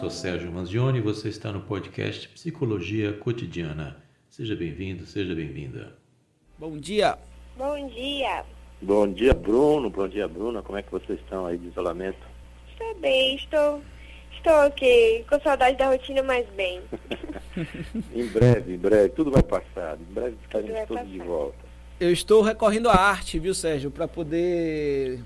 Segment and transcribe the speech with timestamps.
[0.00, 4.02] sou Sérgio Manzioni e você está no podcast Psicologia Cotidiana.
[4.30, 5.94] Seja bem-vindo, seja bem-vinda.
[6.58, 7.18] Bom dia.
[7.54, 8.42] Bom dia.
[8.80, 9.90] Bom dia, Bruno.
[9.90, 10.62] Bom dia, Bruna.
[10.62, 12.16] Como é que vocês estão aí de isolamento?
[12.72, 13.82] Estou bem, estou,
[14.32, 15.26] estou ok.
[15.28, 16.80] Com saudade da rotina, mas bem.
[18.14, 19.10] em breve, em breve.
[19.10, 19.98] Tudo vai passar.
[20.00, 21.58] Em breve estaremos todos de volta.
[22.00, 25.20] Eu estou recorrendo à arte, viu, Sérgio, para poder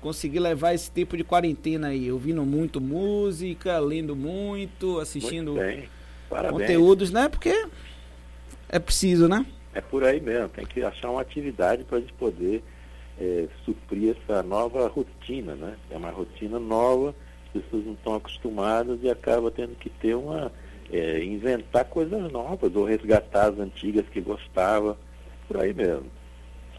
[0.00, 5.88] conseguir levar esse tempo de quarentena aí, ouvindo muito música, lendo muito, assistindo muito
[6.50, 7.28] conteúdos, né?
[7.28, 7.66] Porque
[8.68, 9.44] é preciso, né?
[9.74, 12.62] É por aí mesmo, tem que achar uma atividade para a gente poder
[13.20, 15.76] é, suprir essa nova rotina, né?
[15.90, 17.14] É uma rotina nova,
[17.46, 20.52] as pessoas não estão acostumadas e acaba tendo que ter uma.
[20.90, 24.96] É, inventar coisas novas ou resgatar as antigas que gostava,
[25.46, 26.06] por aí mesmo.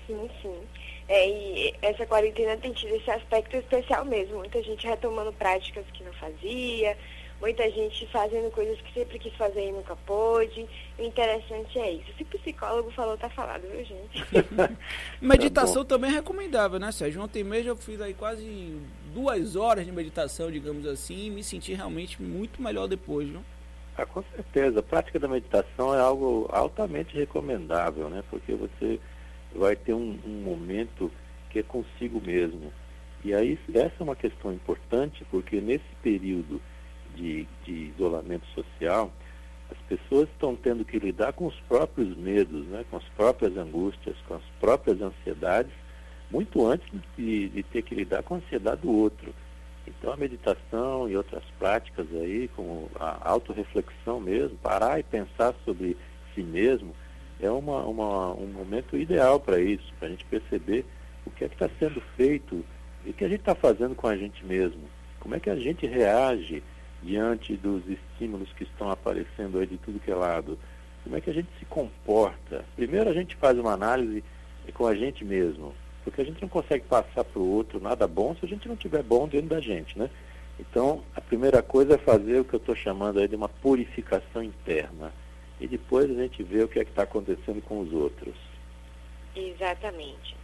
[0.09, 0.61] Sim, sim.
[1.07, 4.37] É, e essa quarentena tem tido esse aspecto especial mesmo.
[4.37, 6.97] Muita gente retomando práticas que não fazia,
[7.39, 10.67] muita gente fazendo coisas que sempre quis fazer e nunca pôde.
[10.97, 12.11] O interessante é isso.
[12.17, 14.25] Se o psicólogo falou, tá falado, viu, gente?
[15.21, 17.21] meditação tá também é recomendável, né, Sérgio?
[17.21, 18.75] Ontem mesmo eu fiz aí quase
[19.13, 23.41] duas horas de meditação, digamos assim, e me senti realmente muito melhor depois, viu?
[23.95, 24.79] Ah, com certeza.
[24.79, 28.23] A prática da meditação é algo altamente recomendável, né?
[28.29, 28.99] Porque você
[29.55, 31.11] vai ter um, um momento
[31.49, 32.71] que é consigo mesmo.
[33.23, 36.61] E aí essa é uma questão importante, porque nesse período
[37.15, 39.11] de, de isolamento social,
[39.69, 44.15] as pessoas estão tendo que lidar com os próprios medos, né, com as próprias angústias,
[44.27, 45.71] com as próprias ansiedades,
[46.31, 49.33] muito antes de, de ter que lidar com a ansiedade do outro.
[49.87, 55.97] Então a meditação e outras práticas aí, como a autorreflexão mesmo, parar e pensar sobre
[56.33, 56.95] si mesmo,
[57.41, 60.85] é uma, uma, um momento ideal para isso, para a gente perceber
[61.25, 62.63] o que é que está sendo feito
[63.05, 64.81] e o que a gente está fazendo com a gente mesmo.
[65.19, 66.61] Como é que a gente reage
[67.01, 70.57] diante dos estímulos que estão aparecendo aí de tudo que é lado?
[71.03, 72.65] Como é que a gente se comporta?
[72.75, 74.23] Primeiro a gente faz uma análise
[74.73, 75.73] com a gente mesmo,
[76.03, 78.75] porque a gente não consegue passar para o outro nada bom se a gente não
[78.75, 80.09] tiver bom dentro da gente, né?
[80.59, 84.43] Então, a primeira coisa é fazer o que eu estou chamando aí de uma purificação
[84.43, 85.11] interna
[85.59, 88.35] e depois a gente vê o que é que está acontecendo com os outros.
[89.35, 90.35] Exatamente.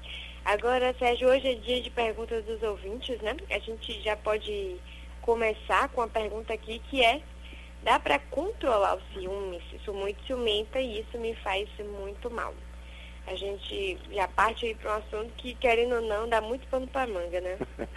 [0.43, 3.35] Agora, Sérgio, hoje é dia de perguntas dos ouvintes, né?
[3.49, 4.75] A gente já pode
[5.21, 7.21] começar com a pergunta aqui que é
[7.83, 9.61] dá para controlar o ciúme?
[9.83, 12.53] Sou muito ciumenta e isso me faz muito mal.
[13.27, 16.87] A gente já parte aí para um assunto que, querendo ou não, dá muito pano
[16.87, 17.57] para manga, né?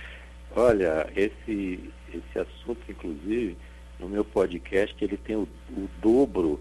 [0.56, 3.56] Olha, esse, esse assunto, inclusive,
[3.98, 6.58] no meu podcast, ele tem o, o dobro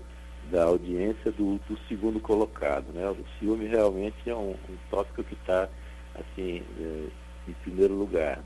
[0.52, 2.86] da audiência do, do, segundo colocado.
[2.94, 3.08] Né?
[3.10, 5.68] O ciúme realmente é um, um tópico que está
[6.16, 7.08] assim, é,
[7.48, 8.40] em primeiro lugar.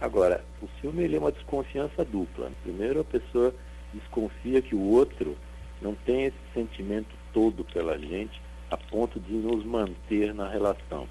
[0.00, 2.50] Agora, o ciúme ele é uma desconfiança dupla.
[2.62, 3.54] Primeiro, a pessoa
[3.94, 5.36] desconfia que o outro
[5.80, 8.40] não tem esse sentimento todo pela gente
[8.70, 11.08] a ponto de nos manter na relação.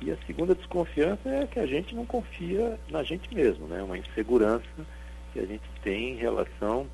[0.00, 3.82] E a segunda desconfiança é que a gente não confia na gente mesmo, né?
[3.82, 4.64] uma insegurança
[5.32, 6.86] que a gente tem em relação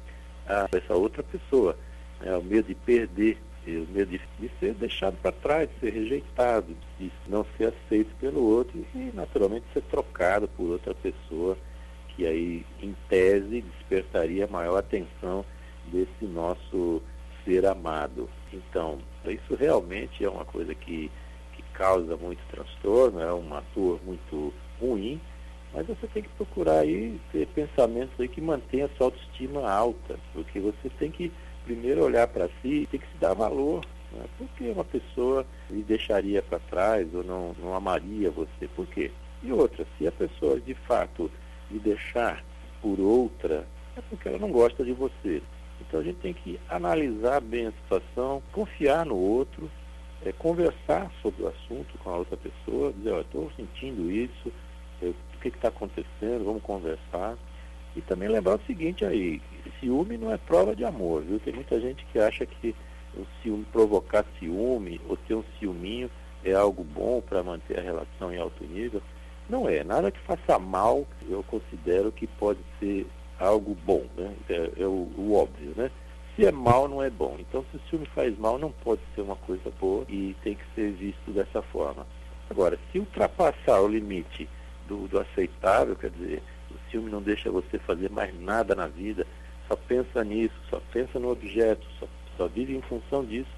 [0.48, 1.76] a essa outra pessoa
[2.22, 5.92] é, o medo de perder, o medo de, de ser deixado para trás, de ser
[5.92, 11.56] rejeitado, de não ser aceito pelo outro e, naturalmente, ser trocado por outra pessoa
[12.16, 15.44] que aí, em tese, despertaria maior atenção
[15.92, 17.02] desse nosso
[17.44, 18.28] ser amado.
[18.52, 21.10] Então, isso realmente é uma coisa que,
[21.54, 25.20] que causa muito transtorno, é uma dor muito ruim,
[25.74, 30.18] mas você tem que procurar aí ter pensamentos aí que mantenham a sua autoestima alta,
[30.32, 31.30] porque você tem que
[31.66, 33.84] primeiro olhar para si tem que se dar valor.
[34.12, 34.24] Né?
[34.38, 38.68] Por que uma pessoa lhe deixaria para trás ou não, não amaria você?
[38.74, 39.10] Por quê?
[39.42, 41.30] E outra, se a pessoa de fato
[41.70, 42.42] lhe deixar
[42.80, 43.66] por outra,
[43.96, 45.42] é porque ela não gosta de você.
[45.80, 49.70] Então a gente tem que analisar bem a situação, confiar no outro,
[50.24, 54.52] é, conversar sobre o assunto com a outra pessoa, dizer, olha, estou sentindo isso,
[55.02, 57.36] o que está acontecendo, vamos conversar.
[57.96, 59.40] E também lembrar o seguinte aí,
[59.80, 61.38] ciúme não é prova de amor, viu?
[61.38, 62.74] Tem muita gente que acha que
[63.16, 66.10] o ciúme, provocar ciúme ou ter um ciúminho
[66.44, 69.02] é algo bom para manter a relação em alto nível.
[69.48, 69.82] Não é.
[69.84, 73.06] Nada que faça mal, eu considero que pode ser
[73.38, 74.34] algo bom, né?
[74.48, 75.90] É, é o, o, óbvio, né?
[76.34, 77.36] Se é mal, não é bom.
[77.38, 80.64] Então, se o ciúme faz mal, não pode ser uma coisa boa e tem que
[80.74, 82.06] ser visto dessa forma.
[82.50, 84.48] Agora, se ultrapassar o limite
[84.86, 86.42] do, do aceitável, quer dizer,
[86.90, 89.26] ciúme não deixa você fazer mais nada na vida,
[89.68, 92.06] só pensa nisso, só pensa no objeto, só,
[92.36, 93.50] só vive em função disso.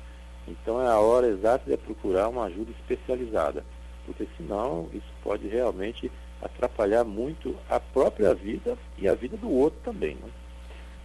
[0.46, 3.64] Então é a hora exata de procurar uma ajuda especializada,
[4.06, 6.10] porque senão isso pode realmente
[6.40, 10.14] atrapalhar muito a própria vida e a vida do outro também.
[10.14, 10.30] Né?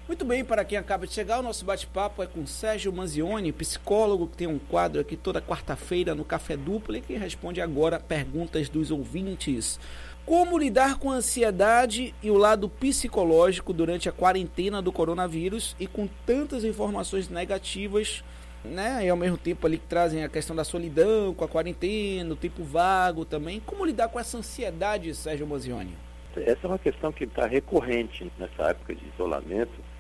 [0.06, 4.28] Muito bem, para quem acaba de chegar, o nosso bate-papo é com Sérgio Manzioni, psicólogo,
[4.28, 8.68] que tem um quadro aqui toda quarta-feira no Café Dupla e que responde agora perguntas
[8.68, 9.80] dos ouvintes.
[10.26, 15.88] Como lidar com a ansiedade e o lado psicológico durante a quarentena do coronavírus e
[15.88, 18.26] com tantas informações negativas,
[18.62, 19.06] né?
[19.06, 22.38] E ao mesmo tempo ali que trazem a questão da solidão com a quarentena, o
[22.38, 23.62] tempo vago também.
[23.62, 25.96] Como lidar com essa ansiedade, Sérgio Manzioni?
[26.36, 29.93] Essa é uma questão que está recorrente nessa época de isolamento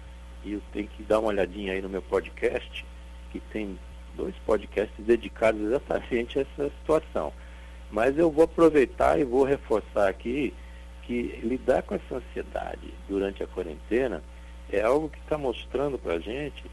[0.45, 2.85] e eu tenho que dar uma olhadinha aí no meu podcast,
[3.31, 3.77] que tem
[4.15, 7.33] dois podcasts dedicados exatamente a essa situação.
[7.91, 10.53] Mas eu vou aproveitar e vou reforçar aqui
[11.03, 14.23] que lidar com essa ansiedade durante a quarentena
[14.71, 16.63] é algo que está mostrando para a gente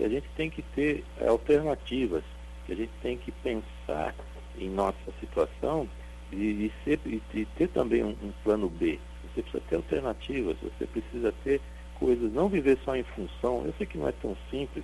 [0.00, 2.24] que a gente tem que ter alternativas,
[2.64, 4.14] que a gente tem que pensar
[4.58, 5.86] em nossa situação
[6.32, 8.98] e, e, ser, e, ter também um, um plano B.
[9.22, 11.60] Você precisa ter alternativas, você precisa ter
[12.00, 14.82] coisas, não viver só em função, eu sei que não é tão simples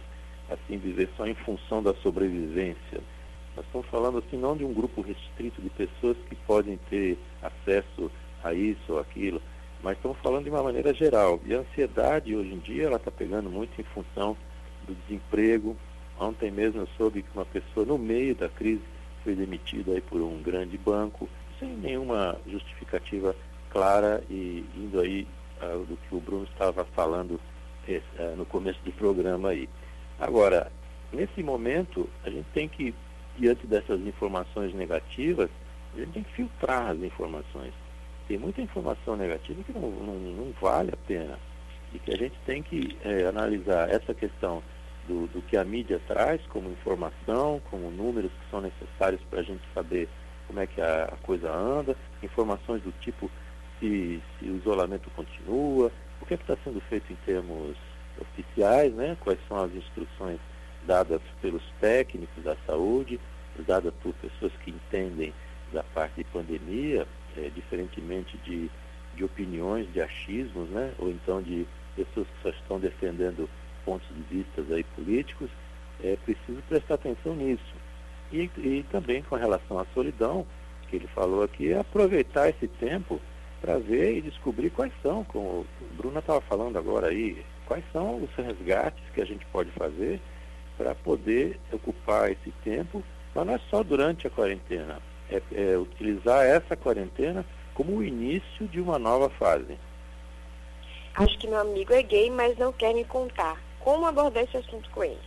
[0.51, 3.01] assim viver só em função da sobrevivência.
[3.57, 8.11] Nós estamos falando assim não de um grupo restrito de pessoas que podem ter acesso
[8.45, 9.41] a isso ou aquilo,
[9.83, 11.41] mas estamos falando de uma maneira geral.
[11.45, 14.37] E a ansiedade hoje em dia ela está pegando muito em função
[14.87, 15.75] do desemprego.
[16.21, 18.83] Ontem mesmo eu soube que uma pessoa no meio da crise
[19.25, 21.29] foi demitida aí por um grande banco,
[21.59, 23.35] sem nenhuma justificativa
[23.71, 25.27] clara e indo aí
[25.63, 27.41] uh, do que o Bruno estava falando
[27.89, 29.69] uh, no começo do programa aí.
[30.19, 30.71] Agora,
[31.13, 32.95] nesse momento, a gente tem que,
[33.39, 35.51] diante dessas informações negativas,
[35.95, 37.73] a gente tem que filtrar as informações.
[38.29, 41.39] Tem muita informação negativa que não, não, não vale a pena.
[41.95, 44.63] E que a gente tem que é, analisar essa questão
[45.07, 49.43] do, do, que a mídia traz como informação, como números que são necessários para a
[49.43, 50.09] gente saber
[50.47, 53.31] como é que a, a coisa anda, informações do tipo
[53.79, 55.91] se, se o isolamento continua,
[56.21, 57.77] o que é está sendo feito em termos
[58.21, 59.17] oficiais, né?
[59.21, 60.39] quais são as instruções
[60.87, 63.21] dadas pelos técnicos da saúde,
[63.67, 65.33] dadas por pessoas que entendem
[65.73, 67.07] da parte de pandemia,
[67.37, 68.71] é, diferentemente de,
[69.15, 70.93] de opiniões, de achismos, né?
[70.99, 73.49] ou então de pessoas que só estão defendendo
[73.85, 75.49] pontos de vista aí políticos,
[76.03, 77.75] é preciso prestar atenção nisso.
[78.33, 80.47] E, e também com relação à solidão,
[80.89, 83.21] que ele falou aqui, é aproveitar esse tempo
[83.67, 88.23] para ver e descobrir quais são, como o Bruna estava falando agora aí, quais são
[88.23, 90.21] os resgates que a gente pode fazer
[90.79, 93.03] para poder ocupar esse tempo,
[93.35, 98.69] mas não é só durante a quarentena, é, é utilizar essa quarentena como o início
[98.69, 99.77] de uma nova fase.
[101.17, 103.61] Acho que meu amigo é gay, mas não quer me contar.
[103.81, 105.19] Como abordar esse assunto com ele?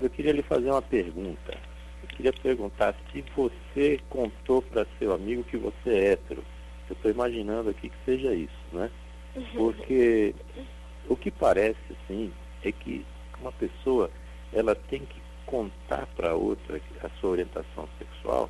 [0.00, 1.58] Eu queria lhe fazer uma pergunta.
[2.02, 6.42] Eu queria perguntar se você contou para seu amigo que você é hétero.
[6.88, 8.90] Eu estou imaginando aqui que seja isso, né?
[9.34, 9.44] Uhum.
[9.54, 10.34] Porque
[11.08, 12.32] o que parece, assim,
[12.62, 13.04] é que
[13.40, 14.10] uma pessoa,
[14.52, 18.48] ela tem que contar para outra a sua orientação sexual,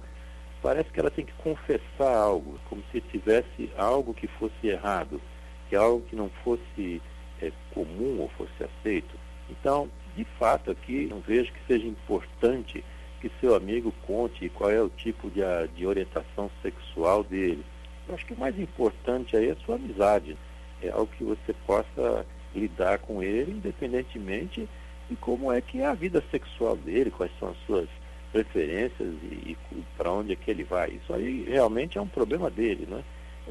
[0.62, 5.20] parece que ela tem que confessar algo, como se tivesse algo que fosse errado,
[5.68, 7.02] que algo que não fosse
[7.42, 9.14] é, comum ou fosse aceito.
[9.50, 12.84] Então, de fato, aqui não vejo que seja importante
[13.20, 15.40] que seu amigo conte qual é o tipo de,
[15.76, 17.64] de orientação sexual dele.
[18.08, 20.36] Eu acho que o mais importante aí é a sua amizade.
[20.82, 24.68] É algo que você possa lidar com ele, independentemente
[25.08, 27.88] de como é que é a vida sexual dele, quais são as suas
[28.32, 30.90] preferências e, e para onde é que ele vai.
[30.90, 33.02] Isso aí realmente é um problema dele, né?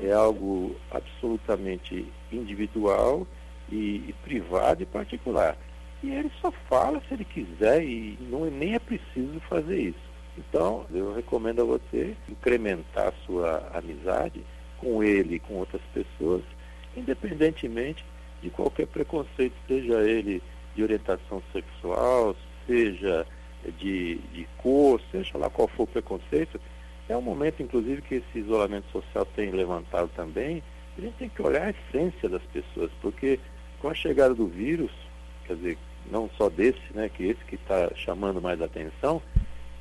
[0.02, 3.28] É algo absolutamente individual
[3.72, 5.56] e, e privado e particular.
[6.02, 10.13] E ele só fala se ele quiser e não, nem é preciso fazer isso.
[10.38, 14.44] Então, eu recomendo a você incrementar a sua amizade
[14.78, 16.42] com ele e com outras pessoas,
[16.96, 18.04] independentemente
[18.42, 20.42] de qualquer preconceito, seja ele
[20.76, 22.36] de orientação sexual,
[22.68, 23.26] seja
[23.80, 26.60] de, de cor, seja lá qual for o preconceito.
[27.08, 30.64] É um momento, inclusive, que esse isolamento social tem levantado também.
[30.98, 33.40] A gente tem que olhar a essência das pessoas, porque
[33.80, 34.92] com a chegada do vírus,
[35.46, 35.78] quer dizer,
[36.12, 39.22] não só desse, né, que esse que está chamando mais atenção,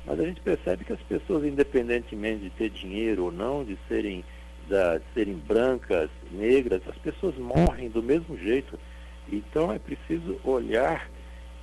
[0.05, 4.23] mas a gente percebe que as pessoas, independentemente de ter dinheiro ou não, de serem,
[4.67, 8.77] da, de serem brancas, negras, as pessoas morrem do mesmo jeito.
[9.31, 11.09] Então é preciso olhar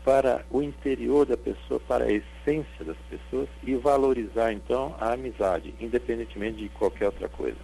[0.04, 5.74] para o interior da pessoa, para a essência das pessoas e valorizar então a amizade,
[5.78, 7.58] independentemente de qualquer outra coisa.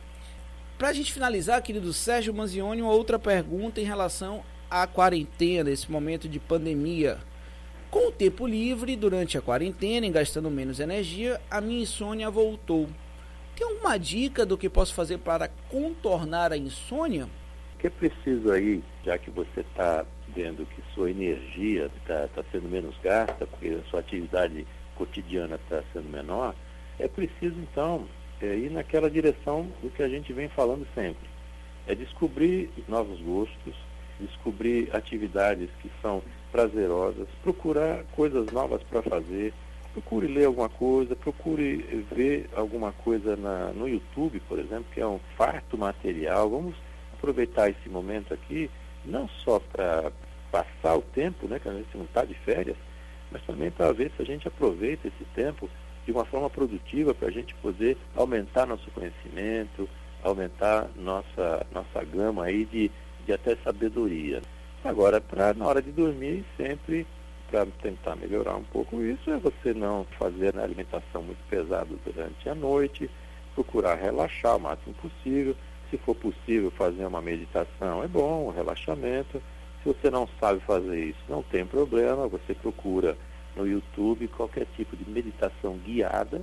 [0.76, 5.90] Para a gente finalizar, querido Sérgio Manzioni, uma outra pergunta em relação à quarentena, esse
[5.90, 7.18] momento de pandemia.
[7.90, 12.88] Com o tempo livre, durante a quarentena e gastando menos energia, a minha insônia voltou.
[13.57, 17.25] Tem alguma dica do que posso fazer para contornar a insônia?
[17.75, 22.45] O que é preciso aí, já que você está vendo que sua energia está tá
[22.52, 24.66] sendo menos gasta, porque a sua atividade
[24.97, 26.55] cotidiana está sendo menor,
[26.99, 28.07] é preciso então
[28.43, 31.28] é, ir naquela direção do que a gente vem falando sempre.
[31.87, 33.75] É descobrir novos gostos,
[34.21, 36.23] descobrir atividades que são
[36.56, 39.52] prazerosas, procurar coisas novas para fazer,
[39.92, 41.76] procure ler alguma coisa, procure
[42.10, 46.48] ver alguma coisa na, no YouTube, por exemplo, que é um farto material.
[46.48, 46.75] Vamos
[47.12, 48.70] aproveitar esse momento aqui,
[49.04, 50.10] não só para
[50.50, 52.76] passar o tempo, né, que a gente não está de férias,
[53.30, 55.68] mas também para ver se a gente aproveita esse tempo
[56.06, 59.86] de uma forma produtiva para a gente poder aumentar nosso conhecimento,
[60.22, 62.90] aumentar nossa, nossa gama aí de,
[63.26, 64.40] de até sabedoria.
[64.87, 67.05] Agora, para na hora de dormir, sempre
[67.50, 72.49] para tentar melhorar um pouco isso, é você não fazer a alimentação muito pesada durante
[72.49, 73.11] a noite,
[73.55, 75.57] procurar relaxar o máximo possível.
[75.90, 79.43] Se for possível fazer uma meditação, é bom, um relaxamento.
[79.83, 83.16] Se você não sabe fazer isso, não tem problema, você procura
[83.57, 86.43] no YouTube qualquer tipo de meditação guiada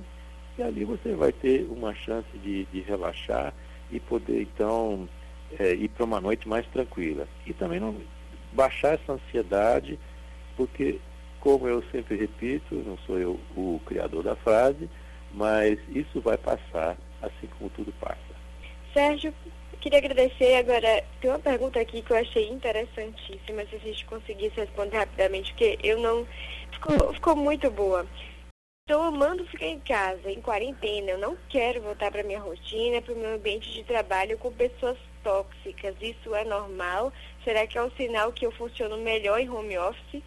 [0.58, 3.54] e ali você vai ter uma chance de, de relaxar
[3.90, 5.08] e poder então
[5.58, 7.26] é, ir para uma noite mais tranquila.
[7.46, 7.94] E também não
[8.54, 9.98] baixar essa ansiedade,
[10.56, 10.98] porque,
[11.40, 14.88] como eu sempre repito, não sou eu o criador da frase,
[15.32, 18.18] mas isso vai passar, assim como tudo passa.
[18.92, 19.34] Sérgio,
[19.80, 20.54] queria agradecer.
[20.56, 25.52] Agora, tem uma pergunta aqui que eu achei interessantíssima, se a gente conseguisse responder rapidamente,
[25.52, 26.26] porque eu não
[26.72, 28.06] ficou, ficou muito boa.
[28.86, 31.12] Estou amando ficar em casa, em quarentena.
[31.12, 34.98] Eu não quero voltar para minha rotina, para o meu ambiente de trabalho com pessoas
[35.22, 35.96] tóxicas.
[36.02, 37.10] Isso é normal?
[37.42, 40.22] Será que é um sinal que eu funciono melhor em home office?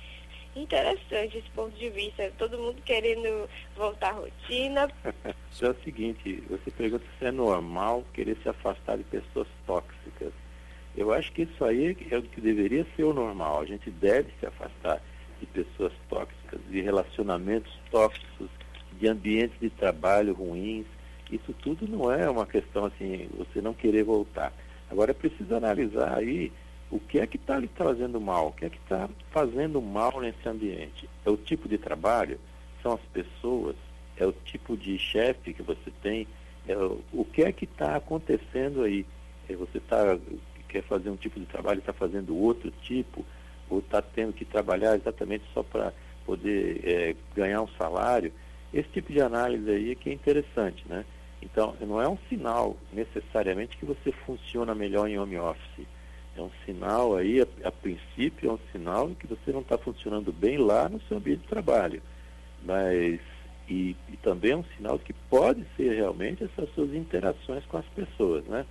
[0.56, 2.34] Interessante esse ponto de vista.
[2.40, 4.90] Todo mundo querendo voltar à rotina.
[5.62, 10.34] é o seguinte, você pergunta se é normal querer se afastar de pessoas tóxicas.
[10.96, 13.62] Eu acho que isso aí é o que deveria ser o normal.
[13.62, 15.00] A gente deve se afastar
[15.40, 18.50] de pessoas tóxicas, de relacionamentos tóxicos,
[19.00, 20.86] de ambientes de trabalho ruins.
[21.32, 24.54] Isso tudo não é uma questão assim, você não querer voltar.
[24.90, 26.52] Agora é preciso analisar aí
[26.90, 30.22] o que é que está lhe trazendo mal, o que é que está fazendo mal
[30.22, 31.10] nesse ambiente.
[31.26, 32.40] É o tipo de trabalho,
[32.82, 33.76] são as pessoas,
[34.16, 36.28] é o tipo de chefe que você tem,
[36.68, 39.06] é o, o que é que está acontecendo aí.
[39.50, 40.18] É, você tá,
[40.68, 43.26] quer fazer um tipo de trabalho, está fazendo outro tipo,
[43.70, 45.94] ou está tendo que trabalhar exatamente só para
[46.26, 48.32] poder é, ganhar um salário,
[48.74, 51.06] esse tipo de análise aí é que é interessante, né?
[51.42, 55.88] Então, não é um sinal necessariamente que você funciona melhor em home office.
[56.36, 60.32] É um sinal aí, a, a princípio, é um sinal que você não está funcionando
[60.32, 62.02] bem lá no seu ambiente de trabalho.
[62.64, 63.20] Mas,
[63.70, 67.86] e, e também é um sinal que pode ser realmente essas suas interações com as
[67.88, 68.66] pessoas, né?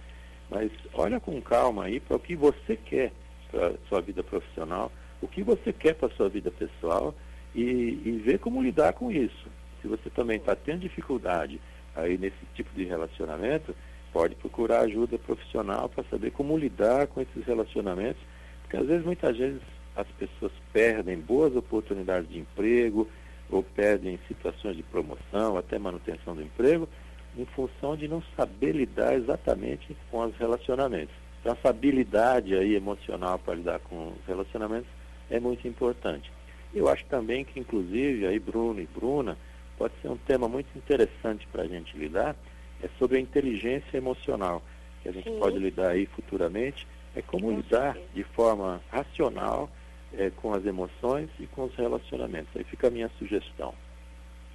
[0.51, 3.13] Mas olha com calma aí para o que você quer
[3.51, 7.15] para sua vida profissional, o que você quer para sua vida pessoal
[7.55, 7.63] e,
[8.05, 9.49] e ver como lidar com isso.
[9.81, 11.61] Se você também está tendo dificuldade
[11.95, 13.75] aí nesse tipo de relacionamento,
[14.13, 18.23] pode procurar ajuda profissional para saber como lidar com esses relacionamentos,
[18.63, 19.61] porque às vezes, muitas vezes,
[19.95, 23.09] as pessoas perdem boas oportunidades de emprego
[23.51, 26.89] ou perdem situações de promoção, até manutenção do emprego,
[27.37, 31.15] em função de não saber lidar exatamente com os relacionamentos.
[31.47, 34.89] Então, essa habilidade aí emocional para lidar com os relacionamentos
[35.31, 36.29] é muito importante.
[36.75, 39.39] Eu acho também que, inclusive, aí Bruno e Bruna,
[39.79, 42.35] pode ser um tema muito interessante para a gente lidar,
[42.83, 44.61] é sobre a inteligência emocional,
[45.05, 45.39] que a gente Sim.
[45.39, 46.85] pode lidar aí futuramente,
[47.15, 48.13] é como com lidar certeza.
[48.13, 49.71] de forma racional
[50.19, 52.51] é, com as emoções e com os relacionamentos.
[52.57, 53.73] Aí fica a minha sugestão.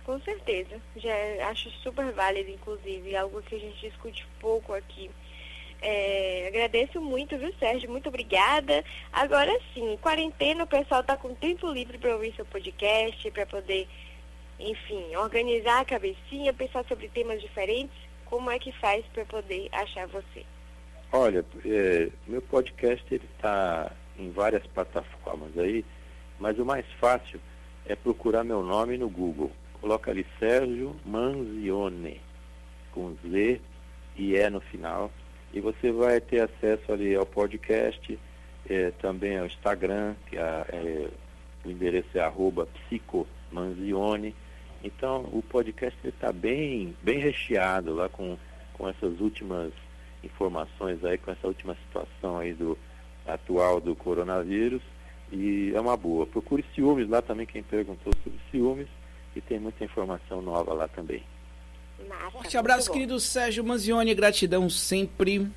[0.04, 0.76] Com certeza.
[0.98, 1.14] Já
[1.50, 5.10] acho super válido, inclusive, algo que a gente discute pouco aqui
[5.82, 7.90] é, agradeço muito, viu, Sérgio?
[7.90, 8.86] Muito obrigada.
[9.12, 13.88] Agora sim, quarentena, o pessoal está com tempo livre para ouvir seu podcast, para poder,
[14.60, 17.96] enfim, organizar a cabecinha, pensar sobre temas diferentes.
[18.26, 20.46] Como é que faz para poder achar você?
[21.12, 25.84] Olha, é, meu podcast ele está em várias plataformas aí,
[26.40, 27.42] mas o mais fácil
[27.88, 29.52] é procurar meu nome no Google.
[29.82, 32.22] Coloca ali Sérgio Manzione,
[32.92, 33.60] com Z
[34.16, 35.12] e E no final
[35.54, 38.18] e você vai ter acesso ali ao podcast,
[38.70, 41.10] é, também ao Instagram, que é,
[41.66, 44.36] o endereço é arroba psicomanzione.
[44.84, 48.38] Então o podcast está bem, bem recheado lá com,
[48.74, 49.72] com essas últimas
[50.24, 52.78] informações aí, com essa última situação aí do
[53.28, 54.82] atual do coronavírus.
[55.32, 56.26] E é uma boa.
[56.26, 58.88] Procure ciúmes lá também, quem perguntou sobre ciúmes,
[59.36, 61.24] e tem muita informação nova lá também.
[62.08, 64.14] Massa, Forte abraço, querido Sérgio Manzioni.
[64.14, 65.48] Gratidão sempre.